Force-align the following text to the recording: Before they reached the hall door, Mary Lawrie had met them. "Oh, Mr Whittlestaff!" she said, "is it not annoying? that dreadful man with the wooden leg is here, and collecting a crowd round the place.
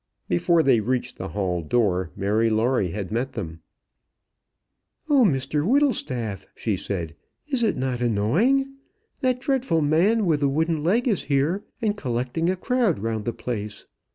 Before 0.27 0.63
they 0.63 0.79
reached 0.79 1.17
the 1.17 1.27
hall 1.27 1.61
door, 1.61 2.09
Mary 2.15 2.49
Lawrie 2.49 2.89
had 2.89 3.11
met 3.11 3.33
them. 3.33 3.61
"Oh, 5.07 5.23
Mr 5.23 5.63
Whittlestaff!" 5.63 6.47
she 6.55 6.75
said, 6.75 7.15
"is 7.49 7.61
it 7.61 7.77
not 7.77 8.01
annoying? 8.01 8.77
that 9.21 9.39
dreadful 9.39 9.81
man 9.83 10.25
with 10.25 10.39
the 10.39 10.49
wooden 10.49 10.83
leg 10.83 11.07
is 11.07 11.25
here, 11.25 11.63
and 11.83 11.95
collecting 11.95 12.49
a 12.49 12.55
crowd 12.55 12.97
round 12.97 13.25
the 13.25 13.31
place. 13.33 13.85